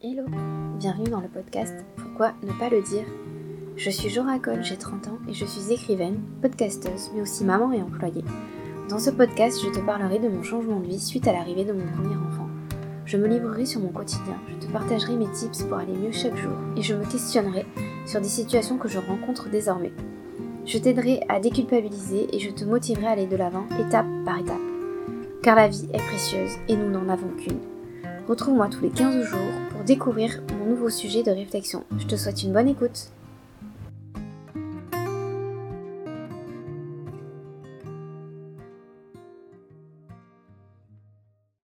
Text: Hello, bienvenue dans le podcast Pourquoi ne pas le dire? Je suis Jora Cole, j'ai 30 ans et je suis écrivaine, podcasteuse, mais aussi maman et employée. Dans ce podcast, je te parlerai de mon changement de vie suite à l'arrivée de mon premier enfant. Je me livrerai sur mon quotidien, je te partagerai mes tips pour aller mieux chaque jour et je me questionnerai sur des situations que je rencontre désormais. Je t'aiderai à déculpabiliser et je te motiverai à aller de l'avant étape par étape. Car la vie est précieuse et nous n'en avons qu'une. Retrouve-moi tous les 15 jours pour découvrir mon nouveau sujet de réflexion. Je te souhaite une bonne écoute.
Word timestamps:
Hello, 0.00 0.26
bienvenue 0.78 1.10
dans 1.10 1.20
le 1.20 1.26
podcast 1.26 1.74
Pourquoi 1.96 2.32
ne 2.44 2.52
pas 2.52 2.68
le 2.68 2.82
dire? 2.82 3.02
Je 3.74 3.90
suis 3.90 4.08
Jora 4.08 4.38
Cole, 4.38 4.62
j'ai 4.62 4.76
30 4.76 5.08
ans 5.08 5.18
et 5.28 5.32
je 5.34 5.44
suis 5.44 5.72
écrivaine, 5.72 6.20
podcasteuse, 6.40 7.10
mais 7.12 7.22
aussi 7.22 7.44
maman 7.44 7.72
et 7.72 7.82
employée. 7.82 8.22
Dans 8.88 9.00
ce 9.00 9.10
podcast, 9.10 9.58
je 9.60 9.70
te 9.70 9.84
parlerai 9.84 10.20
de 10.20 10.28
mon 10.28 10.44
changement 10.44 10.78
de 10.78 10.86
vie 10.86 11.00
suite 11.00 11.26
à 11.26 11.32
l'arrivée 11.32 11.64
de 11.64 11.72
mon 11.72 11.84
premier 11.84 12.14
enfant. 12.14 12.46
Je 13.06 13.16
me 13.16 13.26
livrerai 13.26 13.66
sur 13.66 13.80
mon 13.80 13.88
quotidien, 13.88 14.36
je 14.48 14.64
te 14.64 14.72
partagerai 14.72 15.16
mes 15.16 15.32
tips 15.32 15.64
pour 15.64 15.78
aller 15.78 15.94
mieux 15.94 16.12
chaque 16.12 16.36
jour 16.36 16.54
et 16.76 16.82
je 16.82 16.94
me 16.94 17.04
questionnerai 17.04 17.66
sur 18.06 18.20
des 18.20 18.28
situations 18.28 18.78
que 18.78 18.86
je 18.86 19.00
rencontre 19.00 19.48
désormais. 19.50 19.92
Je 20.64 20.78
t'aiderai 20.78 21.22
à 21.28 21.40
déculpabiliser 21.40 22.28
et 22.32 22.38
je 22.38 22.50
te 22.50 22.64
motiverai 22.64 23.06
à 23.08 23.10
aller 23.10 23.26
de 23.26 23.34
l'avant 23.34 23.66
étape 23.80 24.06
par 24.24 24.38
étape. 24.38 24.56
Car 25.42 25.56
la 25.56 25.66
vie 25.66 25.88
est 25.92 26.06
précieuse 26.06 26.52
et 26.68 26.76
nous 26.76 26.88
n'en 26.88 27.08
avons 27.08 27.30
qu'une. 27.36 27.58
Retrouve-moi 28.28 28.68
tous 28.68 28.82
les 28.82 28.90
15 28.90 29.24
jours 29.24 29.38
pour 29.70 29.84
découvrir 29.84 30.42
mon 30.58 30.66
nouveau 30.66 30.90
sujet 30.90 31.22
de 31.22 31.30
réflexion. 31.30 31.84
Je 31.98 32.06
te 32.06 32.14
souhaite 32.14 32.42
une 32.42 32.52
bonne 32.52 32.68
écoute. 32.68 33.08